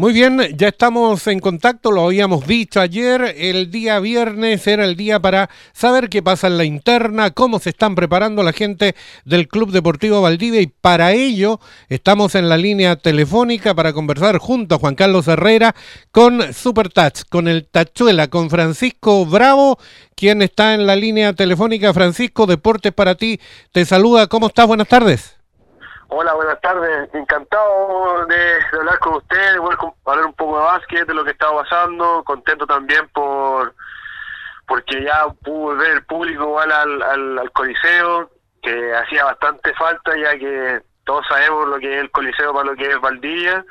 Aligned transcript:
Muy 0.00 0.14
bien, 0.14 0.40
ya 0.56 0.68
estamos 0.68 1.26
en 1.26 1.40
contacto, 1.40 1.92
lo 1.92 2.06
habíamos 2.06 2.46
dicho 2.46 2.80
ayer, 2.80 3.34
el 3.36 3.70
día 3.70 4.00
viernes 4.00 4.66
era 4.66 4.86
el 4.86 4.96
día 4.96 5.20
para 5.20 5.50
saber 5.74 6.08
qué 6.08 6.22
pasa 6.22 6.46
en 6.46 6.56
la 6.56 6.64
interna, 6.64 7.32
cómo 7.32 7.58
se 7.58 7.68
están 7.68 7.94
preparando 7.94 8.42
la 8.42 8.54
gente 8.54 8.94
del 9.26 9.46
Club 9.46 9.72
Deportivo 9.72 10.22
Valdivia 10.22 10.62
y 10.62 10.68
para 10.68 11.12
ello 11.12 11.60
estamos 11.90 12.34
en 12.34 12.48
la 12.48 12.56
línea 12.56 12.96
telefónica 12.96 13.74
para 13.74 13.92
conversar 13.92 14.38
junto 14.38 14.76
a 14.76 14.78
Juan 14.78 14.94
Carlos 14.94 15.28
Herrera 15.28 15.74
con 16.12 16.54
Super 16.54 16.88
Touch, 16.88 17.24
con 17.28 17.46
el 17.46 17.66
Tachuela, 17.66 18.28
con 18.28 18.48
Francisco 18.48 19.26
Bravo, 19.26 19.78
quien 20.14 20.40
está 20.40 20.72
en 20.72 20.86
la 20.86 20.96
línea 20.96 21.34
telefónica. 21.34 21.92
Francisco, 21.92 22.46
Deportes 22.46 22.94
para 22.94 23.16
ti, 23.16 23.38
te 23.70 23.84
saluda, 23.84 24.28
¿cómo 24.28 24.46
estás? 24.46 24.66
Buenas 24.66 24.88
tardes. 24.88 25.39
Hola, 26.12 26.34
buenas 26.34 26.60
tardes. 26.60 27.08
Encantado 27.14 28.26
de, 28.26 28.58
hablar 28.72 28.98
con 28.98 29.14
ustedes, 29.14 29.54
de 29.54 29.60
hablar 30.06 30.26
un 30.26 30.32
poco 30.32 30.58
de 30.58 30.64
básquet, 30.64 31.06
de 31.06 31.14
lo 31.14 31.24
que 31.24 31.30
está 31.30 31.48
pasando. 31.52 32.24
Contento 32.24 32.66
también 32.66 33.08
por 33.10 33.72
porque 34.66 35.04
ya 35.04 35.28
pude 35.44 35.76
ver 35.76 35.90
el 35.92 36.04
público 36.04 36.42
igual 36.42 36.72
al, 36.72 37.02
al, 37.38 37.52
Coliseo, 37.52 38.28
que 38.60 38.92
hacía 38.92 39.24
bastante 39.24 39.72
falta 39.74 40.16
ya 40.16 40.36
que 40.36 40.82
todos 41.04 41.24
sabemos 41.28 41.68
lo 41.68 41.78
que 41.78 41.94
es 41.94 42.00
el 42.00 42.10
Coliseo 42.10 42.52
para 42.52 42.70
lo 42.70 42.76
que 42.76 42.88
es 42.88 43.00
Valdivia 43.00 43.64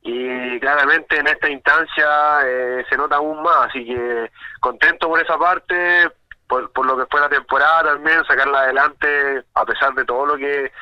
y 0.00 0.60
claramente 0.60 1.18
en 1.18 1.26
esta 1.26 1.50
instancia 1.50 2.06
eh, 2.46 2.86
se 2.88 2.96
nota 2.96 3.16
aún 3.16 3.42
más, 3.42 3.68
así 3.68 3.84
que 3.84 4.30
contento 4.60 5.08
por 5.08 5.20
esa 5.20 5.38
parte, 5.38 6.10
por, 6.48 6.72
por 6.72 6.86
lo 6.86 6.96
que 6.96 7.06
fue 7.10 7.20
la 7.20 7.28
temporada 7.28 7.92
también, 7.92 8.24
sacarla 8.24 8.60
adelante 8.60 9.44
a 9.54 9.64
pesar 9.66 9.92
de 9.94 10.04
todo 10.06 10.24
lo 10.26 10.36
que 10.36 10.72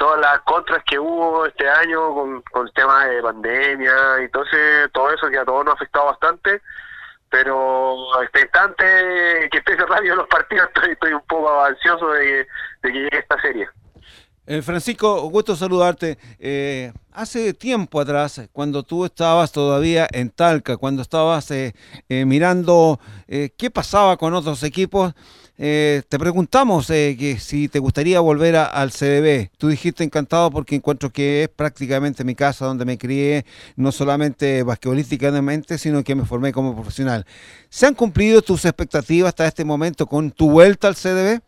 todas 0.00 0.18
las 0.18 0.40
contras 0.40 0.82
que 0.88 0.98
hubo 0.98 1.44
este 1.44 1.68
año 1.68 2.14
con, 2.14 2.40
con 2.50 2.66
el 2.66 2.72
tema 2.72 3.04
de 3.04 3.22
pandemia 3.22 3.92
entonces 4.18 4.90
todo 4.94 5.12
eso 5.12 5.28
que 5.28 5.36
a 5.36 5.44
todos 5.44 5.62
nos 5.62 5.74
ha 5.74 5.76
afectado 5.76 6.06
bastante 6.06 6.62
pero 7.28 8.22
expectante 8.22 8.82
que 9.52 9.58
esté 9.58 9.76
radio 9.76 10.16
los 10.16 10.26
partidos 10.26 10.68
estoy, 10.74 10.92
estoy 10.92 11.12
un 11.12 11.20
poco 11.28 11.62
ansioso 11.62 12.08
de, 12.12 12.48
que 12.82 12.88
llegue 12.88 13.18
esta 13.18 13.38
serie 13.42 13.68
eh, 14.46 14.62
Francisco, 14.62 15.20
gusto 15.30 15.54
saludarte. 15.54 16.18
Eh, 16.40 16.92
hace 17.12 17.54
tiempo 17.54 18.00
atrás, 18.00 18.48
cuando 18.52 18.82
tú 18.82 19.04
estabas 19.04 19.52
todavía 19.52 20.08
en 20.10 20.30
Talca, 20.30 20.76
cuando 20.76 21.02
estabas 21.02 21.48
eh, 21.52 21.72
mirando 22.08 22.98
qué 23.28 23.70
pasaba 23.72 24.16
con 24.16 24.34
otros 24.34 24.64
equipos, 24.64 25.14
eh, 25.62 26.00
te 26.08 26.18
preguntamos 26.18 26.88
eh, 26.88 27.14
que 27.18 27.36
si 27.36 27.68
te 27.68 27.80
gustaría 27.80 28.18
volver 28.20 28.56
al 28.56 28.92
CDB. 28.92 29.50
Tú 29.58 29.68
dijiste 29.68 30.02
encantado 30.02 30.50
porque 30.50 30.74
encuentro 30.74 31.10
que 31.10 31.42
es 31.42 31.48
prácticamente 31.50 32.24
mi 32.24 32.34
casa 32.34 32.64
donde 32.64 32.86
me 32.86 32.96
crié, 32.96 33.44
no 33.76 33.92
solamente 33.92 34.62
basquetbolísticamente, 34.62 35.76
sino 35.76 36.02
que 36.02 36.14
me 36.14 36.24
formé 36.24 36.54
como 36.54 36.74
profesional. 36.74 37.26
¿Se 37.68 37.86
han 37.86 37.94
cumplido 37.94 38.40
tus 38.40 38.64
expectativas 38.64 39.28
hasta 39.28 39.46
este 39.46 39.66
momento 39.66 40.06
con 40.06 40.30
tu 40.30 40.50
vuelta 40.50 40.88
al 40.88 40.94
CDB? 40.94 41.42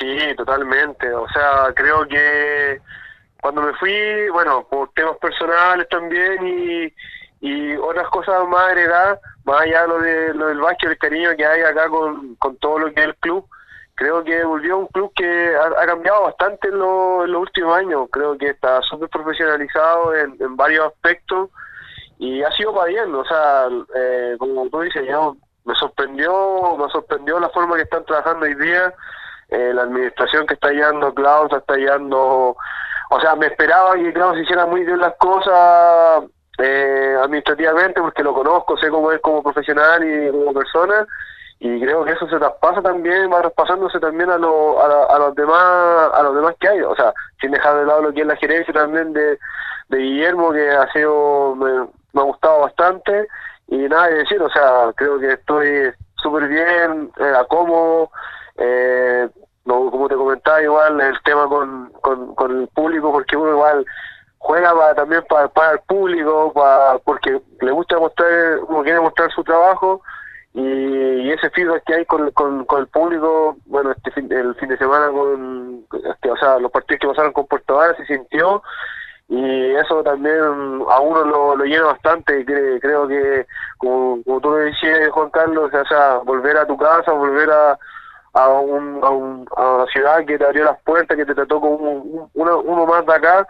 Sí, 0.00 0.34
totalmente. 0.34 1.12
O 1.12 1.28
sea, 1.28 1.74
creo 1.74 2.08
que 2.08 2.80
cuando 3.42 3.60
me 3.60 3.74
fui, 3.74 3.92
bueno, 4.32 4.66
por 4.70 4.90
temas 4.94 5.18
personales 5.18 5.86
también 5.90 6.46
y 6.46 6.94
y 7.46 7.76
otras 7.76 8.08
cosas 8.08 8.46
más 8.48 8.72
heredadas, 8.72 9.20
más 9.44 9.60
allá 9.60 9.82
de 9.82 9.88
lo, 9.88 10.00
de, 10.00 10.34
lo 10.34 10.46
del 10.48 10.60
básquet, 10.60 10.90
el 10.90 10.98
cariño 10.98 11.36
que 11.36 11.46
hay 11.46 11.62
acá 11.62 11.88
con, 11.88 12.34
con 12.36 12.56
todo 12.56 12.80
lo 12.80 12.92
que 12.92 13.00
es 13.00 13.06
el 13.06 13.16
club, 13.16 13.46
creo 13.94 14.24
que 14.24 14.44
volvió 14.44 14.78
un 14.78 14.88
club 14.88 15.12
que 15.14 15.54
ha, 15.56 15.86
cambiado 15.86 16.24
bastante 16.24 16.68
en, 16.68 16.78
los 16.78 17.28
últimos 17.28 17.76
años, 17.76 18.08
creo 18.10 18.36
que 18.36 18.48
está 18.48 18.82
súper 18.82 19.08
profesionalizado 19.08 20.14
en, 20.16 20.36
en, 20.40 20.56
varios 20.56 20.86
aspectos 20.86 21.50
y 22.18 22.42
ha 22.42 22.50
sido 22.52 22.74
para 22.74 22.88
bien, 22.88 23.14
o 23.14 23.24
sea, 23.24 23.68
eh, 23.94 24.34
como 24.38 24.68
tú 24.68 24.80
dices, 24.80 25.04
yo, 25.08 25.36
me 25.64 25.74
sorprendió, 25.76 26.76
me 26.76 26.88
sorprendió 26.90 27.38
la 27.38 27.50
forma 27.50 27.76
que 27.76 27.82
están 27.82 28.04
trabajando 28.04 28.44
hoy 28.44 28.54
día, 28.54 28.92
eh, 29.50 29.72
la 29.72 29.82
administración 29.82 30.46
que 30.46 30.54
está 30.54 30.70
llevando 30.70 31.14
Klaus, 31.14 31.52
está 31.52 31.76
llevando, 31.76 32.56
o 33.10 33.20
sea, 33.20 33.36
me 33.36 33.46
esperaba 33.46 33.94
que 33.94 34.12
Klaus 34.12 34.36
hiciera 34.36 34.66
muy 34.66 34.84
bien 34.84 34.98
las 34.98 35.14
cosas 35.16 36.24
eh, 36.58 37.16
administrativamente 37.22 38.00
porque 38.00 38.22
lo 38.22 38.34
conozco, 38.34 38.76
sé 38.78 38.88
cómo 38.88 39.12
es 39.12 39.20
como 39.20 39.42
profesional 39.42 40.02
y 40.04 40.30
como 40.30 40.54
persona 40.54 41.06
y 41.58 41.80
creo 41.80 42.04
que 42.04 42.12
eso 42.12 42.28
se 42.28 42.38
traspasa 42.38 42.82
también, 42.82 43.32
va 43.32 43.40
traspasándose 43.40 43.98
también 43.98 44.30
a, 44.30 44.36
lo, 44.36 44.82
a, 44.82 45.18
los 45.18 45.34
demás 45.34 46.10
a 46.12 46.22
los 46.22 46.34
demás 46.34 46.54
que 46.60 46.68
hay, 46.68 46.80
o 46.82 46.94
sea, 46.94 47.14
sin 47.40 47.50
dejar 47.50 47.76
de 47.76 47.86
lado 47.86 48.02
lo 48.02 48.12
que 48.12 48.20
es 48.20 48.26
la 48.26 48.36
gerencia 48.36 48.74
también 48.74 49.12
de, 49.12 49.38
Guillermo 49.88 50.52
que 50.52 50.68
ha 50.68 50.90
sido 50.92 51.54
me, 51.56 52.20
ha 52.20 52.24
gustado 52.24 52.60
bastante 52.60 53.26
y 53.68 53.76
nada 53.76 54.08
que 54.08 54.14
decir, 54.16 54.42
o 54.42 54.50
sea, 54.50 54.92
creo 54.94 55.18
que 55.18 55.32
estoy 55.32 55.92
súper 56.16 56.48
bien, 56.48 57.10
eh, 57.18 57.32
cómodo, 57.48 58.10
eh, 58.58 59.28
como 59.64 60.08
te 60.08 60.14
comentaba 60.14 60.62
igual 60.62 61.00
el 61.00 61.20
tema 61.22 61.48
con, 61.48 61.90
con, 62.00 62.34
con 62.34 62.60
el 62.60 62.68
público 62.68 63.12
porque 63.12 63.36
uno 63.36 63.52
igual 63.52 63.86
juega 64.38 64.74
para, 64.74 64.94
también 64.94 65.24
para, 65.28 65.72
el 65.72 65.80
público, 65.80 66.52
para, 66.52 66.98
porque 66.98 67.40
le 67.60 67.70
gusta 67.72 67.98
mostrar, 67.98 68.60
como 68.66 68.82
quiere 68.82 69.00
mostrar 69.00 69.30
su 69.32 69.42
trabajo 69.42 70.02
y, 70.54 71.30
ese 71.30 71.50
feedback 71.50 71.84
que 71.84 71.94
hay 71.94 72.04
con, 72.06 72.30
con, 72.32 72.66
el 72.78 72.86
público, 72.86 73.56
bueno, 73.66 73.90
este 73.90 74.10
fin, 74.12 74.32
el 74.32 74.54
fin 74.54 74.68
de 74.68 74.78
semana 74.78 75.10
con, 75.10 75.84
este, 75.92 76.30
o 76.30 76.36
sea, 76.36 76.58
los 76.58 76.70
partidos 76.70 77.00
que 77.00 77.08
pasaron 77.08 77.32
con 77.32 77.46
Puerto 77.46 77.74
Vara 77.74 77.94
se 77.96 78.06
sintió 78.06 78.62
y 79.28 79.74
eso 79.74 80.02
también 80.04 80.38
a 80.88 81.00
uno 81.00 81.24
lo, 81.24 81.64
llena 81.64 81.86
bastante 81.86 82.40
y 82.40 82.44
creo 82.44 83.08
que 83.08 83.46
como, 83.76 84.22
como 84.22 84.40
tú 84.40 84.50
lo 84.50 84.56
decías 84.58 85.10
Juan 85.10 85.30
Carlos 85.30 85.72
o 85.74 85.84
sea 85.86 86.18
volver 86.18 86.56
a 86.56 86.66
tu 86.66 86.76
casa 86.76 87.10
volver 87.10 87.50
a, 87.50 87.76
a, 88.34 88.48
un, 88.50 89.02
a, 89.02 89.10
un, 89.10 89.48
a 89.56 89.68
una 89.74 89.86
ciudad 89.86 90.24
que 90.24 90.38
te 90.38 90.44
abrió 90.44 90.64
las 90.64 90.80
puertas 90.82 91.16
que 91.16 91.26
te 91.26 91.34
trató 91.34 91.60
como 91.60 91.76
uno, 92.34 92.60
uno 92.60 92.86
más 92.86 93.04
de 93.04 93.14
acá 93.14 93.46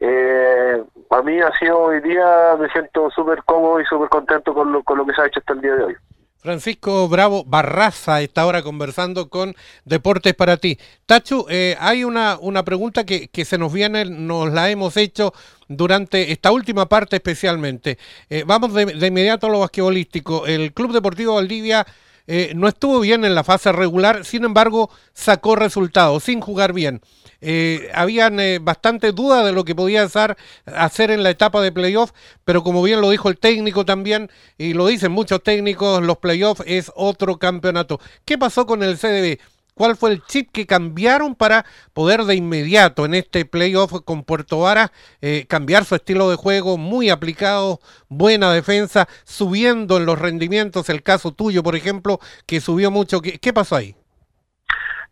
eh, 0.00 0.82
para 1.08 1.22
mí 1.22 1.40
ha 1.40 1.56
sido 1.58 1.78
hoy 1.78 2.00
día, 2.00 2.56
me 2.58 2.68
siento 2.70 3.10
súper 3.10 3.42
cómodo 3.44 3.80
y 3.80 3.84
súper 3.84 4.08
contento 4.08 4.52
con 4.52 4.72
lo, 4.72 4.82
con 4.82 4.98
lo 4.98 5.06
que 5.06 5.14
se 5.14 5.22
ha 5.22 5.26
hecho 5.26 5.40
hasta 5.40 5.54
el 5.54 5.60
día 5.60 5.74
de 5.74 5.84
hoy. 5.84 5.96
Francisco 6.38 7.08
Bravo 7.08 7.42
Barraza 7.44 8.20
está 8.20 8.42
ahora 8.42 8.62
conversando 8.62 9.28
con 9.28 9.56
Deportes 9.84 10.32
para 10.34 10.58
ti. 10.58 10.78
Tachu, 11.04 11.46
eh, 11.48 11.76
hay 11.80 12.04
una, 12.04 12.38
una 12.40 12.64
pregunta 12.64 13.04
que, 13.04 13.26
que, 13.28 13.44
se 13.44 13.58
nos 13.58 13.72
viene, 13.72 14.04
nos 14.04 14.52
la 14.52 14.70
hemos 14.70 14.96
hecho 14.96 15.32
durante 15.66 16.30
esta 16.30 16.52
última 16.52 16.86
parte 16.86 17.16
especialmente. 17.16 17.98
Eh, 18.30 18.44
vamos 18.46 18.74
de, 18.74 18.86
de, 18.86 19.06
inmediato 19.08 19.48
a 19.48 19.50
lo 19.50 19.58
basquetbolístico. 19.58 20.46
El 20.46 20.72
Club 20.72 20.92
Deportivo 20.92 21.34
Valdivia 21.34 21.84
eh, 22.26 22.52
no 22.54 22.68
estuvo 22.68 23.00
bien 23.00 23.24
en 23.24 23.34
la 23.34 23.44
fase 23.44 23.72
regular, 23.72 24.24
sin 24.24 24.44
embargo 24.44 24.90
sacó 25.12 25.56
resultados 25.56 26.24
sin 26.24 26.40
jugar 26.40 26.72
bien. 26.72 27.00
Eh, 27.40 27.90
habían 27.94 28.40
eh, 28.40 28.58
bastante 28.60 29.12
dudas 29.12 29.44
de 29.44 29.52
lo 29.52 29.64
que 29.64 29.74
podía 29.74 30.02
hacer, 30.02 30.36
hacer 30.66 31.10
en 31.10 31.22
la 31.22 31.30
etapa 31.30 31.60
de 31.62 31.72
playoff, 31.72 32.12
pero 32.44 32.62
como 32.62 32.82
bien 32.82 33.00
lo 33.00 33.10
dijo 33.10 33.28
el 33.28 33.38
técnico 33.38 33.84
también, 33.84 34.30
y 34.58 34.72
lo 34.74 34.86
dicen 34.86 35.12
muchos 35.12 35.42
técnicos, 35.42 36.02
los 36.02 36.18
playoffs 36.18 36.62
es 36.66 36.92
otro 36.94 37.38
campeonato. 37.38 38.00
¿Qué 38.24 38.38
pasó 38.38 38.66
con 38.66 38.82
el 38.82 38.98
CDB? 38.98 39.38
¿Cuál 39.76 39.94
fue 39.94 40.10
el 40.12 40.22
chip 40.24 40.52
que 40.52 40.66
cambiaron 40.66 41.34
para 41.34 41.66
poder 41.92 42.24
de 42.24 42.34
inmediato 42.34 43.04
en 43.04 43.12
este 43.12 43.44
playoff 43.44 43.92
con 44.06 44.24
Puerto 44.24 44.60
Vara 44.60 44.90
eh, 45.20 45.44
cambiar 45.50 45.84
su 45.84 45.94
estilo 45.94 46.30
de 46.30 46.36
juego 46.36 46.78
muy 46.78 47.10
aplicado, 47.10 47.80
buena 48.08 48.50
defensa, 48.54 49.06
subiendo 49.24 49.98
en 49.98 50.06
los 50.06 50.18
rendimientos? 50.18 50.88
El 50.88 51.02
caso 51.02 51.32
tuyo, 51.32 51.62
por 51.62 51.76
ejemplo, 51.76 52.20
que 52.46 52.62
subió 52.62 52.90
mucho. 52.90 53.20
¿Qué, 53.20 53.52
pasó 53.52 53.76
ahí? 53.76 53.94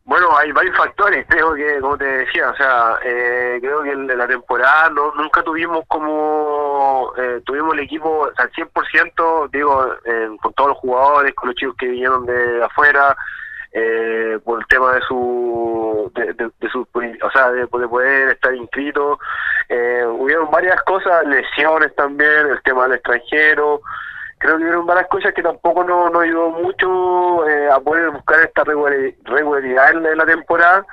Bueno, 0.06 0.36
hay 0.36 0.52
varios 0.52 0.76
factores, 0.76 1.24
creo 1.28 1.54
que, 1.54 1.80
como 1.80 1.96
te 1.96 2.04
decía, 2.04 2.50
o 2.50 2.56
sea, 2.56 2.98
eh, 3.02 3.58
creo 3.60 3.82
que 3.82 3.92
en 3.92 4.06
la 4.06 4.26
temporada 4.26 4.90
no, 4.90 5.12
nunca 5.14 5.42
tuvimos 5.42 5.84
como, 5.88 7.12
eh, 7.16 7.40
tuvimos 7.46 7.72
el 7.74 7.80
equipo 7.80 8.28
al 8.36 8.50
100%, 8.52 9.50
digo, 9.50 9.96
con 10.42 10.52
todos 10.52 10.70
los 10.70 10.78
jugadores, 10.78 11.34
con 11.34 11.48
los 11.48 11.56
chicos 11.56 11.76
que 11.78 11.88
vinieron 11.88 12.26
de 12.26 12.62
afuera, 12.62 13.16
eh, 13.76 14.38
por 14.44 14.60
el 14.60 14.66
tema 14.68 14.92
de 14.94 15.00
su, 15.00 16.12
de, 16.14 16.68
su 16.70 16.86
o 16.92 17.30
sea, 17.32 17.50
de, 17.50 17.66
poder 17.66 18.28
estar 18.30 18.54
inscrito. 18.54 19.18
Eh, 19.68 20.04
hubieron 20.06 20.48
varias 20.48 20.80
cosas, 20.84 21.26
lesiones 21.26 21.92
también, 21.96 22.46
el 22.50 22.62
tema 22.62 22.84
del 22.84 22.94
extranjero. 22.94 23.80
Creo 24.44 24.58
que 24.58 24.64
hubieron 24.64 24.84
varias 24.84 25.08
cosas 25.08 25.32
que 25.32 25.42
tampoco 25.42 25.82
nos 25.84 26.12
no 26.12 26.20
ayudó 26.20 26.50
mucho 26.50 27.48
eh, 27.48 27.70
a 27.70 27.80
poder 27.80 28.10
buscar 28.10 28.40
esta 28.40 28.62
regularidad 28.62 29.90
en 29.92 30.18
la 30.18 30.26
temporada, 30.26 30.84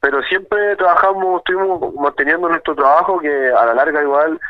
pero 0.00 0.20
siempre 0.24 0.74
trabajamos, 0.74 1.38
estuvimos 1.38 1.94
manteniendo 1.94 2.48
nuestro 2.48 2.74
trabajo 2.74 3.20
que 3.20 3.30
a 3.30 3.66
la 3.66 3.74
larga 3.74 4.02
igual 4.02 4.40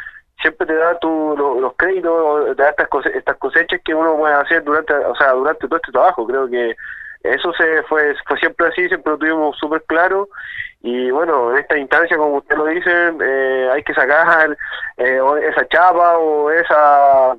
siempre 0.41 0.67
te 0.67 0.75
da 0.75 0.99
tu, 1.01 1.37
los, 1.37 1.75
créditos, 1.77 2.57
te 2.57 2.63
da 2.63 2.71
estas, 2.71 2.89
cosechas, 2.89 3.19
estas 3.19 3.37
cosechas 3.37 3.79
que 3.85 3.95
uno 3.95 4.17
puede 4.17 4.33
hacer 4.33 4.65
durante, 4.65 4.95
o 4.95 5.15
sea, 5.17 5.33
durante 5.33 5.69
todo 5.69 5.77
este 5.77 5.93
trabajo. 5.93 6.27
Creo 6.27 6.49
que 6.49 6.75
eso 7.25 7.53
se 7.59 7.83
fue, 7.83 8.15
fue 8.27 8.39
siempre 8.39 8.69
así, 8.69 8.89
siempre 8.89 9.13
lo 9.13 9.19
tuvimos 9.19 9.59
súper 9.59 9.83
claro 9.83 10.31
y 10.81 11.11
bueno, 11.11 11.51
en 11.51 11.59
esta 11.59 11.77
instancia, 11.77 12.17
como 12.17 12.37
usted 12.37 12.57
lo 12.57 12.67
dicen, 12.67 13.19
eh, 13.21 13.69
hay 13.73 13.83
que 13.83 13.93
sacar 13.93 14.57
eh, 14.97 15.21
esa 15.51 15.67
chapa 15.67 16.17
o 16.19 16.49
esa 16.51 17.37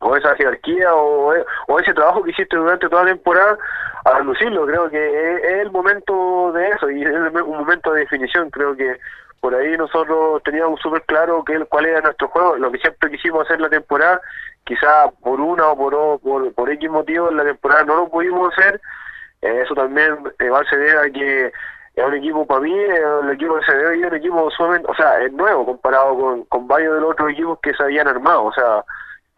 o 0.00 0.16
esa 0.16 0.34
jerarquía 0.34 0.94
o, 0.94 1.32
o, 1.68 1.78
ese 1.78 1.94
trabajo 1.94 2.22
que 2.22 2.30
hiciste 2.30 2.56
durante 2.56 2.88
toda 2.88 3.04
la 3.04 3.10
temporada 3.10 3.58
a 4.04 4.20
lucirlo. 4.20 4.66
Creo 4.66 4.90
que 4.90 5.36
es, 5.36 5.44
el 5.60 5.70
momento 5.70 6.52
de 6.52 6.68
eso 6.68 6.90
y 6.90 7.02
es 7.02 7.10
un 7.10 7.58
momento 7.58 7.92
de 7.92 8.00
definición. 8.00 8.50
Creo 8.50 8.74
que 8.74 8.98
por 9.40 9.54
ahí 9.54 9.76
nosotros 9.76 10.42
teníamos 10.42 10.80
súper 10.80 11.02
claro 11.02 11.44
que, 11.44 11.58
cuál 11.66 11.86
era 11.86 12.00
nuestro 12.00 12.28
juego, 12.28 12.56
lo 12.56 12.70
que 12.70 12.78
siempre 12.78 13.10
quisimos 13.10 13.44
hacer 13.44 13.60
la 13.60 13.68
temporada, 13.68 14.20
quizá 14.64 15.10
por 15.22 15.40
una 15.40 15.68
o 15.68 15.76
por, 15.76 16.20
por, 16.20 16.52
por 16.54 16.70
X 16.70 16.90
motivo 16.90 17.30
en 17.30 17.36
la 17.36 17.44
temporada 17.44 17.84
no 17.84 17.96
lo 17.96 18.08
pudimos 18.08 18.52
hacer. 18.52 18.80
Eh, 19.42 19.62
eso 19.64 19.74
también 19.74 20.16
va 20.24 20.60
a 20.60 20.70
ceder 20.70 20.98
a 20.98 21.10
que 21.10 21.52
es 21.94 22.04
un 22.04 22.14
equipo 22.14 22.46
para 22.46 22.60
mí, 22.60 22.72
el 22.72 23.30
equipo 23.30 23.56
de 23.56 23.62
CDO 23.62 23.90
es 23.90 24.06
un 24.06 24.14
equipo 24.14 24.50
sumamente, 24.50 24.90
o 24.90 24.94
sea, 24.94 25.20
es 25.22 25.32
nuevo 25.32 25.66
comparado 25.66 26.16
con, 26.16 26.44
con 26.44 26.68
varios 26.68 26.94
de 26.94 27.00
los 27.00 27.10
otros 27.10 27.32
equipos 27.32 27.58
que 27.60 27.74
se 27.74 27.82
habían 27.82 28.06
armado, 28.06 28.44
o 28.44 28.52
sea, 28.52 28.84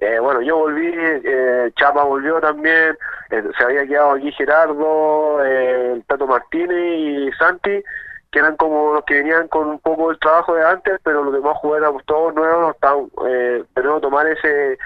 eh, 0.02 0.18
bueno, 0.18 0.42
yo 0.42 0.58
volví, 0.58 0.92
eh, 0.94 1.70
Chapa 1.76 2.02
volvió 2.02 2.40
también, 2.40 2.98
eh, 3.30 3.42
se 3.56 3.64
había 3.64 3.86
quedado 3.86 4.12
aquí 4.12 4.32
Gerardo, 4.32 5.44
eh, 5.44 6.02
Tato 6.08 6.26
Martínez 6.26 6.76
y 6.76 7.30
Santi, 7.38 7.82
que 8.32 8.38
eran 8.40 8.56
como 8.56 8.94
los 8.94 9.04
que 9.04 9.14
venían 9.14 9.46
con 9.46 9.68
un 9.68 9.78
poco 9.78 10.10
el 10.10 10.18
trabajo 10.18 10.54
de 10.54 10.64
antes, 10.64 10.98
pero 11.04 11.22
los 11.22 11.32
demás 11.32 11.56
jugadores 11.58 12.04
todos 12.06 12.34
nuevos, 12.34 12.74
estaban, 12.74 13.10
eh, 13.28 13.64
tomar 14.00 14.26
ese 14.26 14.76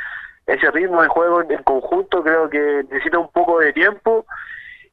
ese 0.47 0.71
ritmo 0.71 1.03
de 1.03 1.09
juego 1.09 1.43
en, 1.43 1.63
conjunto, 1.63 2.23
creo 2.23 2.49
que 2.51 2.85
necesita 2.91 3.19
un 3.19 3.31
poco 3.33 3.61
de 3.61 3.73
tiempo. 3.73 4.27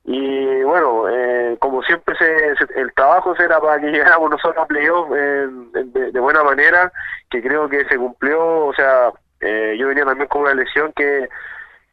Y 0.06 0.64
bueno, 0.64 1.08
eh, 1.10 1.58
como 1.60 1.81
siempre 1.84 2.16
se, 2.18 2.56
el 2.80 2.94
trabajo 2.94 3.36
será 3.36 3.60
para 3.60 3.80
que 3.80 3.88
llegáramos 3.92 4.31
nosotros 4.31 4.64
a 4.64 4.68
playoff 4.68 5.10
de, 5.10 6.12
de, 6.12 6.20
buena 6.20 6.44
manera, 6.44 6.92
que 7.30 7.42
creo 7.42 7.70
que 7.70 7.86
se 7.86 7.98
cumplió, 7.98 8.68
o 8.68 8.74
sea, 8.74 9.12
eh, 9.44 9.75
yo 9.78 9.88
venía 9.88 10.06
también 10.06 10.28
con 10.28 10.44
una 10.44 10.54
lesión 10.54 10.94
que, 10.94 11.28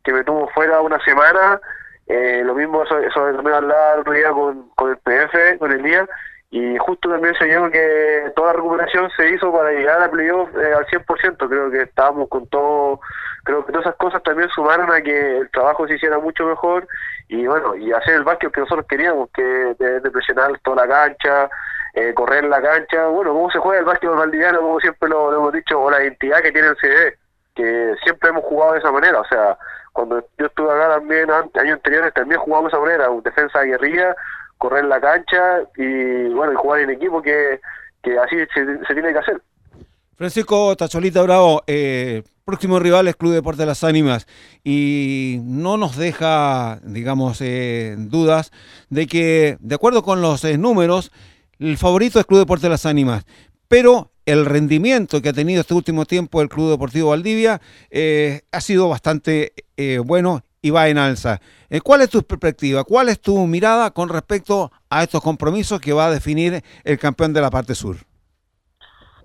que 0.05 0.13
me 0.13 0.25
tuvo 0.25 0.49
fuera 0.49 0.81
una 0.81 0.99
semana. 1.05 1.61
Eh, 2.07 2.43
lo 2.45 2.55
mismo, 2.55 2.83
eso, 2.83 3.25
hablaba 3.25 3.95
el 3.95 4.01
otro 4.01 4.13
día 4.13 4.31
con, 4.31 4.69
con 4.71 4.91
el 4.91 4.97
PF, 4.99 5.59
con 5.59 5.71
el 5.71 5.83
día, 5.83 6.09
y 6.51 6.77
justo 6.79 7.09
también 7.09 7.35
se 7.37 7.45
vio 7.45 7.71
que 7.71 8.33
toda 8.35 8.49
la 8.49 8.55
recuperación 8.55 9.09
se 9.17 9.31
hizo 9.31 9.53
para 9.53 9.71
llegar 9.71 10.03
a 10.03 10.11
playoff 10.11 10.49
eh, 10.57 10.75
al 10.75 10.87
100%. 10.87 11.49
Creo 11.49 11.71
que 11.71 11.83
estábamos 11.83 12.29
con 12.29 12.49
todo, 12.49 13.01
creo 13.45 13.65
que 13.65 13.73
todas 13.73 13.87
esas 13.87 13.97
cosas 13.97 14.23
también 14.25 14.49
sumaron 14.49 14.91
a 14.91 15.01
que 15.01 15.39
el 15.39 15.51
trabajo 15.51 15.87
se 15.87 15.95
hiciera 15.95 16.19
mucho 16.19 16.45
mejor 16.47 16.89
y 17.29 17.47
bueno, 17.47 17.77
y 17.77 17.93
hacer 17.93 18.15
el 18.15 18.25
básquet 18.25 18.51
que 18.53 18.61
nosotros 18.63 18.87
queríamos, 18.89 19.31
que 19.33 19.43
de, 19.43 20.11
presionar 20.11 20.59
toda 20.65 20.85
la 20.85 20.89
cancha, 20.89 21.49
eh, 21.95 22.13
correr 22.13 22.43
la 22.43 22.61
cancha. 22.61 23.07
Bueno, 23.07 23.33
cómo 23.33 23.49
se 23.53 23.61
juega 23.61 23.79
el 23.79 23.87
básquet 23.87 24.11
valdiviano, 24.11 24.61
como 24.61 24.81
siempre 24.81 25.09
lo, 25.09 25.31
lo 25.31 25.37
hemos 25.37 25.53
dicho, 25.53 25.81
o 25.81 25.89
la 25.89 26.03
identidad 26.03 26.43
que 26.43 26.51
tiene 26.51 26.69
el 26.69 26.77
CD 26.79 27.17
que 27.55 27.95
siempre 28.03 28.31
hemos 28.31 28.45
jugado 28.45 28.73
de 28.73 28.79
esa 28.79 28.93
manera, 28.93 29.21
o 29.21 29.27
sea, 29.27 29.59
cuando 29.93 30.21
yo 30.39 30.47
estuve 30.47 30.73
acá 30.73 30.95
también, 30.95 31.31
años 31.31 31.75
anteriores 31.75 32.15
también 32.15 32.41
jugábamos 32.41 32.73
de 32.73 32.79
esa 32.79 32.85
manera, 32.85 33.09
defensa 33.23 33.63
guerrilla, 33.63 34.15
correr 34.59 34.85
la 34.85 35.01
cancha 35.01 35.63
y 35.77 36.29
bueno, 36.29 36.59
jugar 36.59 36.81
en 36.81 36.91
equipo 36.91 37.23
que, 37.23 37.61
que 38.03 38.19
así 38.19 38.37
se, 38.55 38.95
tiene 38.95 39.13
que 39.13 39.19
hacer. 39.19 39.43
Francisco 40.17 40.77
Tacholita 40.77 41.23
Bravo, 41.23 41.63
eh, 41.67 42.23
próximo 42.45 42.79
rival 42.79 43.09
es 43.09 43.17
Club 43.17 43.33
Deporte 43.33 43.63
de 43.63 43.67
las 43.67 43.85
Ánimas. 43.85 44.27
Y 44.65 45.39
no 45.45 45.77
nos 45.77 45.97
deja, 45.97 46.81
digamos, 46.83 47.41
eh, 47.41 47.95
dudas 47.97 48.51
de 48.89 49.07
que, 49.07 49.57
de 49.61 49.75
acuerdo 49.75 50.03
con 50.03 50.21
los 50.21 50.45
eh, 50.45 50.59
números, 50.59 51.13
el 51.59 51.79
favorito 51.79 52.19
es 52.19 52.27
Club 52.27 52.41
Deporte 52.41 52.67
de 52.67 52.71
las 52.71 52.87
Ánimas, 52.87 53.25
pero 53.69 54.11
el 54.31 54.47
rendimiento 54.47 55.21
que 55.21 55.31
ha 55.31 55.33
tenido 55.33 55.61
este 55.61 55.75
último 55.75 56.05
tiempo 56.05 56.41
el 56.41 56.49
Club 56.49 56.71
Deportivo 56.71 57.11
Valdivia 57.11 57.61
eh, 57.91 58.43
ha 58.53 58.61
sido 58.61 58.89
bastante 58.89 59.53
eh, 59.77 59.99
bueno 59.99 60.43
y 60.63 60.71
va 60.71 60.87
en 60.89 60.99
alza. 60.99 61.41
Eh, 61.69 61.81
¿Cuál 61.81 62.03
es 62.03 62.11
tu 62.11 62.23
perspectiva? 62.23 62.85
¿Cuál 62.85 63.09
es 63.09 63.21
tu 63.21 63.37
mirada 63.47 63.91
con 63.91 64.09
respecto 64.09 64.71
a 64.89 65.03
estos 65.03 65.21
compromisos 65.21 65.81
que 65.81 65.93
va 65.93 66.07
a 66.07 66.11
definir 66.11 66.63
el 66.85 66.99
campeón 66.99 67.33
de 67.33 67.41
la 67.41 67.51
parte 67.51 67.75
sur? 67.75 67.97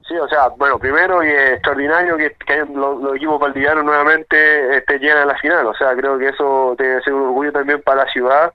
Sí, 0.08 0.16
o 0.18 0.28
sea, 0.28 0.48
bueno, 0.58 0.80
primero 0.80 1.24
y 1.24 1.30
extraordinario 1.30 2.18
que, 2.18 2.36
los, 2.74 3.16
equipos 3.16 3.40
valdivianos 3.40 3.84
nuevamente 3.84 4.78
este, 4.78 4.98
llegan 4.98 5.20
a 5.20 5.26
la 5.26 5.38
final. 5.38 5.68
O 5.68 5.76
sea, 5.76 5.96
creo 5.96 6.18
que 6.18 6.30
eso 6.30 6.76
debe 6.80 7.02
ser 7.04 7.14
un 7.14 7.28
orgullo 7.28 7.52
también 7.52 7.82
para 7.84 8.06
la 8.06 8.12
ciudad 8.12 8.54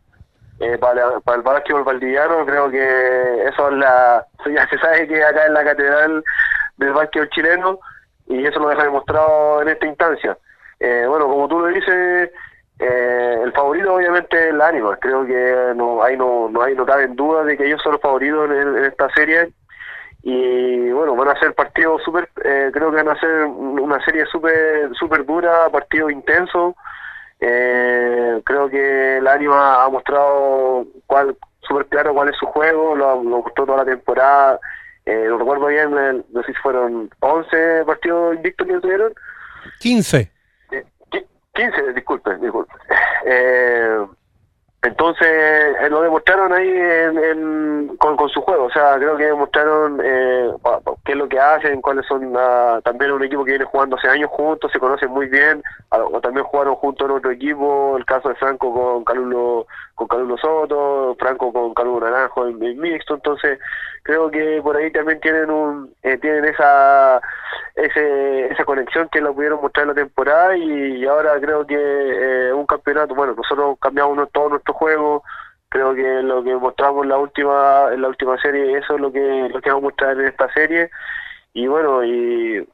eh, 0.61 0.77
para, 0.77 1.21
para 1.21 1.39
el 1.39 1.43
básquetbol 1.43 1.85
valdiviano 1.85 2.45
creo 2.45 2.71
que 2.71 3.45
eso 3.49 3.69
es 3.71 3.75
la 3.79 4.27
ya 4.45 4.69
se 4.69 4.77
sabe 4.77 5.09
que 5.09 5.25
acá 5.25 5.47
en 5.47 5.55
la 5.55 5.65
catedral 5.65 6.23
del 6.77 6.93
básquetbol 6.93 7.31
chileno 7.31 7.79
y 8.27 8.45
eso 8.45 8.61
lo 8.61 8.69
deja 8.69 8.85
demostrado 8.85 9.63
en 9.63 9.69
esta 9.71 9.87
instancia. 9.87 10.37
Eh, 10.79 11.07
bueno 11.09 11.29
como 11.29 11.49
tú 11.49 11.61
lo 11.61 11.67
dices 11.69 12.31
eh, 12.79 13.41
el 13.43 13.53
favorito 13.53 13.95
obviamente 13.95 14.37
es 14.39 14.51
el 14.51 14.61
ánimo 14.61 14.95
creo 15.01 15.25
que 15.25 15.73
no 15.77 16.03
hay 16.03 16.19
no 16.19 16.51
no 16.51 16.61
hay 16.61 16.75
no 16.75 16.87
en 16.99 17.17
duda 17.17 17.43
de 17.45 17.57
que 17.57 17.67
ellos 17.67 17.81
son 17.83 17.93
los 17.93 18.03
favoritos 18.03 18.51
en, 18.51 18.85
esta 18.85 19.09
serie. 19.15 19.55
Y 20.23 20.91
bueno 20.91 21.17
van 21.17 21.29
a 21.29 21.41
ser 21.41 21.55
partidos 21.55 22.03
súper 22.03 22.29
creo 22.35 22.91
que 22.91 22.97
van 22.97 23.09
a 23.09 23.19
ser 23.19 23.47
una 23.47 23.99
serie 24.05 24.27
súper 24.27 24.91
súper 24.93 25.25
dura 25.25 25.71
partidos 25.71 26.13
intensos 26.13 26.75
eh, 27.41 28.41
creo 28.45 28.69
que 28.69 29.19
el 29.19 29.27
Ánima 29.27 29.85
ha 29.85 29.89
mostrado 29.89 30.87
cuál 31.07 31.37
súper 31.61 31.87
claro 31.87 32.15
cuál 32.15 32.29
es 32.29 32.37
su 32.37 32.47
juego, 32.47 32.95
lo, 32.95 33.23
lo 33.23 33.43
mostró 33.43 33.65
toda 33.65 33.79
la 33.79 33.85
temporada. 33.85 34.59
Eh, 35.07 35.25
lo 35.27 35.39
recuerdo 35.39 35.67
bien, 35.67 35.91
no 35.93 36.43
sé 36.43 36.53
si 36.53 36.61
fueron 36.61 37.11
11 37.21 37.85
partidos 37.87 38.37
invictos 38.37 38.67
que 38.67 38.81
tuvieron. 38.81 39.13
15. 39.81 40.31
15, 41.55 41.93
disculpe, 41.95 42.37
disculpe. 42.37 42.73
Eh, 43.27 44.07
entonces, 44.83 45.29
eh, 45.29 45.91
lo 45.91 46.01
demostraron 46.01 46.55
ahí 46.55 46.73
con, 47.99 48.17
con, 48.17 48.31
su 48.31 48.41
juego, 48.41 48.65
o 48.65 48.71
sea, 48.71 48.97
creo 48.97 49.15
que 49.19 49.27
demostraron 49.27 50.01
eh, 50.03 50.51
qué 51.05 51.13
es 51.13 51.19
lo 51.19 51.29
que 51.29 51.39
hacen, 51.39 51.83
cuáles 51.83 52.07
son, 52.07 52.35
uh, 52.35 52.81
también 52.83 53.13
un 53.13 53.23
equipo 53.23 53.45
que 53.45 53.51
viene 53.51 53.67
jugando 53.67 53.97
hace 53.97 54.09
años 54.09 54.31
juntos, 54.31 54.73
se 54.73 54.79
conocen 54.79 55.11
muy 55.11 55.29
bien, 55.29 55.63
o 55.91 56.19
también 56.23 56.47
jugaron 56.47 56.77
juntos 56.77 57.11
en 57.11 57.15
otro 57.15 57.31
equipo, 57.31 57.95
el 57.99 58.07
caso 58.07 58.31
de 58.31 58.37
Franco 58.37 58.73
con 58.73 59.05
Calulo, 59.05 59.67
con 60.01 60.09
Calulo 60.09 60.39
Soto, 60.39 61.15
Franco 61.19 61.53
con 61.53 61.75
Calulo 61.75 62.09
Naranjo 62.09 62.47
en, 62.47 62.59
mixto, 62.81 63.17
entonces 63.17 63.59
creo 64.03 64.31
que 64.31 64.59
por 64.63 64.75
ahí 64.75 64.91
también 64.91 65.21
tienen 65.21 65.51
un, 65.51 65.95
eh, 66.03 66.17
tienen 66.17 66.47
esa, 66.47 67.21
ese, 67.75 68.47
esa 68.47 68.65
conexión 68.65 69.11
que 69.11 69.21
lo 69.21 69.35
pudieron 69.35 69.61
mostrar 69.61 69.83
en 69.83 69.89
la 69.89 69.95
temporada 69.95 70.57
y, 70.57 71.05
ahora 71.05 71.39
creo 71.39 71.67
que 71.67 71.77
eh, 71.77 72.51
un 72.51 72.65
campeonato, 72.65 73.15
bueno, 73.15 73.35
nosotros 73.35 73.77
cambiamos 73.79 74.27
todo 74.33 74.49
nuestro 74.49 74.73
juego, 74.73 75.23
creo 75.69 75.95
que 75.95 76.23
lo 76.23 76.43
que 76.43 76.57
mostramos 76.57 77.03
en 77.03 77.11
la 77.11 77.19
última 77.19 77.89
en 77.93 78.01
la 78.01 78.09
última 78.09 78.41
serie 78.41 78.79
eso 78.79 78.95
es 78.95 79.01
lo 79.03 79.13
que 79.13 79.51
lo 79.53 79.61
que 79.61 79.69
vamos 79.69 79.83
a 79.83 79.89
mostrar 79.89 80.19
en 80.19 80.29
esta 80.29 80.51
serie. 80.55 80.91
Y 81.53 81.67
bueno 81.67 82.03
y 82.05 82.67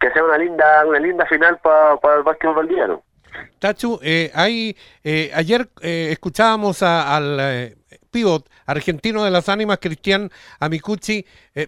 que 0.00 0.10
sea 0.12 0.24
una 0.24 0.38
linda 0.38 0.86
una 0.86 0.98
linda 0.98 1.26
final 1.26 1.58
para 1.62 2.16
el 2.16 2.22
básquetbol 2.22 2.56
valdiano 2.56 3.02
Tachu, 3.58 3.98
eh, 4.02 4.30
hay, 4.34 4.76
eh, 5.04 5.30
ayer 5.34 5.68
eh, 5.80 6.08
escuchábamos 6.10 6.82
al 6.82 7.38
eh, 7.40 7.76
pivot 8.10 8.48
argentino 8.66 9.24
de 9.24 9.30
las 9.30 9.48
ánimas, 9.48 9.78
Cristian 9.80 10.30
Amicucci. 10.60 11.24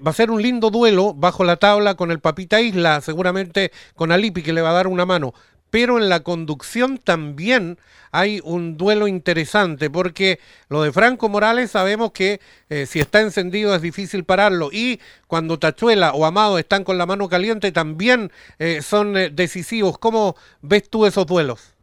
va 0.06 0.10
a 0.10 0.14
ser 0.14 0.30
un 0.30 0.42
lindo 0.42 0.70
duelo 0.70 1.14
bajo 1.14 1.44
la 1.44 1.56
tabla 1.56 1.94
con 1.94 2.10
el 2.10 2.20
Papita 2.20 2.60
Isla, 2.60 3.00
seguramente 3.00 3.72
con 3.94 4.12
Alipi 4.12 4.42
que 4.42 4.52
le 4.52 4.60
va 4.60 4.70
a 4.70 4.74
dar 4.74 4.86
una 4.86 5.06
mano 5.06 5.34
pero 5.74 5.98
en 5.98 6.08
la 6.08 6.20
conducción 6.20 6.98
también 6.98 7.78
hay 8.12 8.40
un 8.44 8.76
duelo 8.76 9.08
interesante, 9.08 9.90
porque 9.90 10.38
lo 10.68 10.84
de 10.84 10.92
Franco 10.92 11.28
Morales 11.28 11.72
sabemos 11.72 12.12
que 12.12 12.38
eh, 12.70 12.86
si 12.86 13.00
está 13.00 13.20
encendido 13.20 13.74
es 13.74 13.82
difícil 13.82 14.22
pararlo, 14.22 14.68
y 14.70 15.00
cuando 15.26 15.58
Tachuela 15.58 16.12
o 16.12 16.26
Amado 16.26 16.60
están 16.60 16.84
con 16.84 16.96
la 16.96 17.06
mano 17.06 17.28
caliente 17.28 17.72
también 17.72 18.30
eh, 18.60 18.82
son 18.82 19.16
eh, 19.16 19.30
decisivos. 19.30 19.98
¿Cómo 19.98 20.36
ves 20.62 20.88
tú 20.88 21.06
esos 21.06 21.26
duelos? 21.26 21.74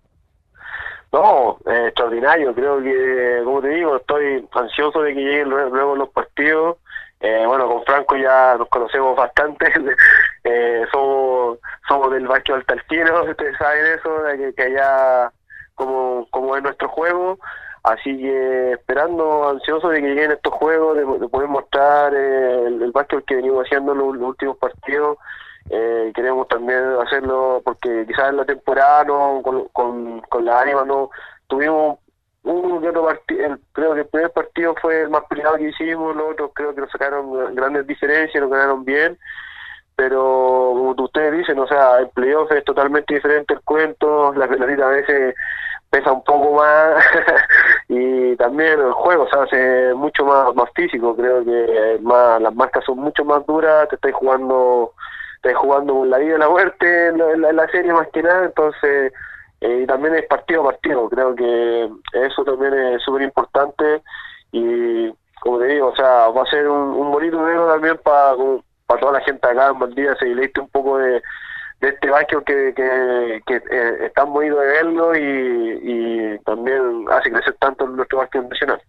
No, 1.11 1.57
extraordinario, 1.65 2.55
creo 2.55 2.81
que, 2.81 3.41
como 3.43 3.61
te 3.61 3.67
digo, 3.67 3.97
estoy 3.97 4.47
ansioso 4.53 5.01
de 5.01 5.13
que 5.13 5.19
lleguen 5.19 5.49
luego 5.49 5.97
los 5.97 6.07
partidos. 6.11 6.77
Bueno, 7.21 7.67
con 7.67 7.83
Franco 7.85 8.17
ya 8.17 8.55
nos 8.57 8.67
conocemos 8.69 9.15
bastante, 9.15 9.71
somos 10.91 11.59
somos 11.87 12.11
del 12.11 12.27
Vasco 12.27 12.53
Altalquino, 12.53 13.23
ustedes 13.29 13.57
saben 13.57 13.85
eso, 13.85 14.23
de 14.23 14.37
que, 14.37 14.53
que 14.53 14.63
allá 14.63 15.31
como, 15.75 16.27
como 16.31 16.55
es 16.55 16.63
nuestro 16.63 16.87
juego, 16.89 17.37
así 17.83 18.17
que 18.17 18.73
esperando, 18.73 19.49
ansioso 19.49 19.89
de 19.89 20.01
que 20.01 20.07
lleguen 20.07 20.31
estos 20.31 20.53
juegos, 20.53 20.97
de, 20.97 21.27
poder 21.27 21.49
mostrar 21.49 22.13
eh, 22.13 22.65
el, 22.67 22.81
el 22.81 22.91
básquet 22.91 23.25
que 23.25 23.35
venimos 23.35 23.65
haciendo 23.65 23.91
en 23.91 23.97
los, 23.97 24.15
últimos 24.17 24.57
partidos, 24.57 25.17
eh, 25.69 26.11
queremos 26.15 26.47
también 26.47 26.81
hacerlo 27.05 27.61
porque 27.63 28.05
quizás 28.07 28.29
en 28.29 28.37
la 28.37 28.45
temporada 28.45 29.03
no, 29.03 29.41
con, 29.43 29.67
con, 29.69 30.21
con 30.21 30.45
la 30.45 30.61
ánima 30.61 30.83
no 30.85 31.09
tuvimos 31.47 31.99
un 32.43 32.87
otro 32.87 33.05
partido, 33.05 33.57
creo 33.71 33.93
que 33.93 34.01
el 34.01 34.07
primer 34.07 34.31
partido 34.31 34.75
fue 34.81 35.01
el 35.01 35.09
más 35.09 35.23
peleado 35.29 35.57
que 35.57 35.69
hicimos, 35.69 36.15
los 36.15 36.31
otros 36.31 36.51
creo 36.53 36.73
que 36.73 36.81
nos 36.81 36.91
sacaron 36.91 37.55
grandes 37.55 37.85
diferencias, 37.85 38.41
nos 38.41 38.51
ganaron 38.51 38.83
bien, 38.83 39.17
pero 39.95 40.73
como 40.73 40.95
ustedes 40.97 41.37
dicen, 41.37 41.59
o 41.59 41.67
sea, 41.67 41.99
el 41.99 42.09
playoff 42.09 42.51
es 42.51 42.63
totalmente 42.63 43.13
diferente 43.13 43.53
el 43.53 43.61
cuento, 43.61 44.33
la 44.33 44.47
pelotita 44.47 44.87
a 44.87 44.91
veces 44.91 45.35
pesa 45.91 46.13
un 46.13 46.23
poco 46.23 46.53
más 46.53 47.03
y 47.89 48.35
también 48.37 48.79
el 48.79 48.93
juego 48.93 49.27
se 49.29 49.37
hace 49.37 49.93
mucho 49.93 50.25
más 50.25 50.55
más 50.55 50.69
físico 50.73 51.15
creo 51.15 51.43
que 51.43 51.99
más 52.01 52.41
las 52.41 52.55
marcas 52.55 52.85
son 52.85 52.99
mucho 52.99 53.25
más 53.25 53.45
duras 53.45 53.89
te 53.89 53.95
estáis 53.95 54.15
jugando 54.15 54.93
estáis 55.35 55.57
jugando 55.57 55.93
con 55.95 56.09
la 56.09 56.17
vida 56.17 56.35
y 56.35 56.39
la 56.39 56.49
muerte 56.49 57.07
en 57.07 57.41
la, 57.41 57.67
serie 57.67 57.91
más 57.91 58.07
que 58.07 58.23
nada 58.23 58.45
entonces 58.45 59.11
eh, 59.61 59.81
y 59.83 59.87
también 59.87 60.15
es 60.15 60.25
partido 60.25 60.61
a 60.61 60.71
partido 60.71 61.09
creo 61.09 61.35
que 61.35 61.89
eso 62.13 62.43
también 62.43 62.73
es 62.73 63.01
súper 63.03 63.21
importante 63.21 64.01
y 64.51 65.09
como 65.39 65.59
te 65.59 65.65
digo 65.67 65.87
o 65.87 65.95
sea 65.95 66.29
va 66.29 66.43
a 66.43 66.51
ser 66.51 66.67
un, 66.67 66.89
un 66.89 67.11
bonito 67.11 67.43
video 67.43 67.67
también 67.67 67.97
para 68.03 68.35
para 68.85 68.99
toda 68.99 69.13
la 69.13 69.21
gente 69.21 69.47
acá 69.47 69.67
en 69.67 69.79
Valdivia 69.79 70.15
se 70.17 70.25
leíste 70.25 70.59
un 70.59 70.69
poco 70.69 70.97
de 70.97 71.21
de 71.81 71.89
este 71.89 72.09
básquet 72.09 72.43
que, 72.45 72.73
que, 72.75 73.41
que 73.45 73.55
eh, 73.55 74.11
de 74.15 74.49
verlo 74.51 75.15
y, 75.15 76.39
también 76.45 77.05
hace 77.11 77.31
crecer 77.31 77.55
tanto 77.59 77.87
nuestro 77.87 78.19
básquet 78.19 78.47
nacional. 78.47 78.81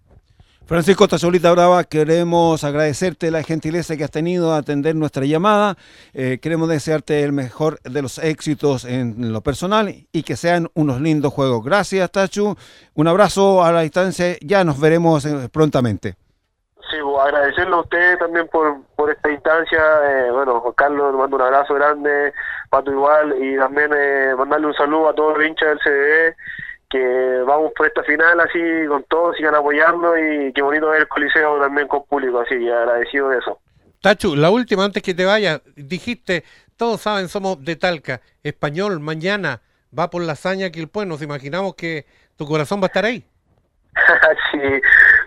Francisco 0.73 1.07
Tazolita 1.07 1.52
Brava, 1.52 1.85
queremos 1.85 2.64
agradecerte 2.64 3.31
la 3.31 3.43
gentileza 3.43 3.95
que 3.95 4.05
has 4.05 4.11
tenido 4.11 4.55
a 4.55 4.57
atender 4.57 4.97
nuestra 4.97 5.26
llamada. 5.26 5.76
Eh, 6.14 6.38
queremos 6.41 6.67
desearte 6.67 7.23
el 7.25 7.33
mejor 7.33 7.79
de 7.83 8.00
los 8.00 8.17
éxitos 8.17 8.87
en 8.87 9.35
lo 9.35 9.43
personal 9.43 9.95
y 10.11 10.23
que 10.23 10.35
sean 10.35 10.71
unos 10.73 11.02
lindos 11.02 11.35
juegos. 11.35 11.62
Gracias, 11.62 12.11
Tachu. 12.11 12.57
Un 12.95 13.07
abrazo 13.07 13.62
a 13.62 13.71
la 13.71 13.83
distancia. 13.83 14.38
Ya 14.41 14.64
nos 14.64 14.81
veremos 14.81 15.26
eh, 15.26 15.50
prontamente. 15.52 16.14
Sí, 16.91 16.97
agradecerle 17.21 17.75
a 17.75 17.81
usted 17.81 18.19
también 18.19 18.49
por, 18.49 19.11
esta 19.11 19.31
instancia. 19.31 19.79
Eh, 20.05 20.31
bueno, 20.31 20.61
Juan 20.61 20.75
Carlos, 20.75 21.14
mando 21.14 21.37
un 21.37 21.43
abrazo 21.43 21.75
grande, 21.75 22.33
Pato 22.71 22.91
igual, 22.91 23.35
y 23.38 23.59
también 23.59 23.91
eh, 23.95 24.35
mandarle 24.38 24.69
un 24.69 24.75
saludo 24.75 25.11
a 25.11 25.14
todos 25.14 25.37
los 25.37 25.47
hinchas 25.47 25.69
del 25.69 25.79
CDB, 25.81 26.37
que 26.93 27.43
vamos 27.47 27.73
por 27.75 27.87
esta 27.87 28.05
final 28.05 28.39
así 28.41 28.61
con 28.87 29.03
todos, 29.05 29.35
sigan 29.37 29.55
apoyando 29.55 30.17
y 30.19 30.53
qué 30.53 30.61
bonito 30.61 30.91
ver 30.91 31.01
el 31.01 31.09
Coliseo 31.09 31.59
también 31.59 31.89
con 31.89 32.05
público, 32.05 32.41
así 32.41 32.59
que 32.59 32.71
agradecido 32.71 33.31
de 33.31 33.39
eso. 33.39 33.59
Tachu, 34.03 34.37
la 34.37 34.51
última 34.51 34.85
antes 34.85 35.03
que 35.03 35.15
te 35.15 35.25
vaya, 35.25 35.63
dijiste, 35.75 36.45
todos 36.77 37.01
saben, 37.01 37.29
somos 37.29 37.65
de 37.65 37.77
Talca, 37.77 38.21
español, 38.43 39.01
mañana 39.01 39.63
va 39.99 40.11
por 40.11 40.23
la 40.23 40.33
hazaña 40.33 40.71
que 40.71 40.81
el 40.81 40.89
pueblo, 40.89 41.15
nos 41.15 41.23
imaginamos 41.23 41.75
que 41.77 42.05
tu 42.37 42.47
corazón 42.47 42.81
va 42.81 42.85
a 42.85 42.87
estar 42.89 43.05
ahí. 43.07 43.25
sí, 44.53 44.59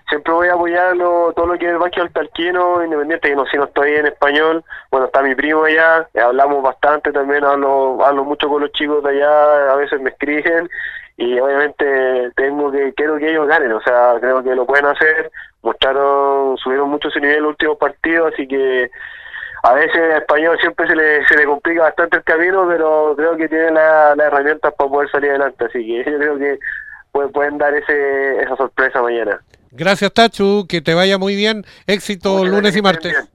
siempre 0.08 0.34
voy 0.34 0.48
a 0.50 0.54
apoyarlo, 0.54 1.34
todo 1.36 1.48
lo 1.48 1.58
que 1.58 1.66
es 1.66 1.72
el 1.72 1.78
básquet 1.78 2.14
talquino, 2.14 2.84
independiente 2.84 3.30
que 3.30 3.36
no 3.36 3.46
si 3.48 3.58
no 3.58 3.66
estoy 3.66 3.94
en 3.94 4.06
español, 4.06 4.64
bueno 4.92 5.08
está 5.08 5.24
mi 5.24 5.34
primo 5.34 5.64
allá, 5.64 6.08
eh, 6.14 6.20
hablamos 6.20 6.62
bastante 6.62 7.12
también, 7.12 7.44
hablo, 7.44 8.04
hablo 8.06 8.24
mucho 8.24 8.50
con 8.50 8.62
los 8.62 8.72
chicos 8.72 9.04
de 9.04 9.10
allá, 9.12 9.72
a 9.72 9.76
veces 9.76 10.00
me 10.00 10.12
escriben 10.12 10.70
y 11.18 11.40
obviamente 11.40 12.32
tengo 12.36 12.72
que, 12.72 12.94
quiero 12.94 13.18
que 13.18 13.32
ellos 13.32 13.48
ganen, 13.48 13.72
o 13.72 13.82
sea, 13.82 14.16
creo 14.20 14.44
que 14.44 14.56
lo 14.56 14.66
pueden 14.66 14.86
hacer, 14.86 15.32
mostraron, 15.62 16.58
subieron 16.58 16.90
mucho 16.90 17.10
su 17.10 17.20
nivel 17.20 17.38
en 17.38 17.44
los 17.44 17.52
últimos 17.52 17.78
partidos, 17.78 18.34
así 18.34 18.48
que 18.48 18.92
a 19.64 19.74
veces 19.74 19.96
en 19.96 20.12
español 20.18 20.58
siempre 20.60 20.88
se 20.88 20.96
le, 20.96 21.26
se 21.26 21.38
le 21.38 21.46
complica 21.46 21.84
bastante 21.84 22.18
el 22.18 22.24
camino, 22.24 22.68
pero 22.68 23.14
creo 23.16 23.38
que 23.38 23.48
tienen 23.48 23.74
las 23.76 24.18
herramientas 24.18 24.74
para 24.78 24.90
poder 24.90 25.10
salir 25.10 25.30
adelante, 25.32 25.66
así 25.66 25.86
que 25.86 26.04
yo 26.12 26.18
creo 26.20 26.38
que 26.38 26.60
pueden 27.32 27.58
dar 27.58 27.74
ese, 27.74 28.42
esa 28.42 28.56
sorpresa 28.58 29.02
mañana. 29.02 29.40
Gracias, 29.72 30.12
Tachu. 30.14 30.66
Que 30.68 30.82
te 30.82 30.94
vaya 30.94 31.18
muy 31.18 31.36
bien. 31.36 31.66
Éxito 31.88 32.46
lunes 32.46 32.76
y 32.76 32.82
martes. 32.82 33.30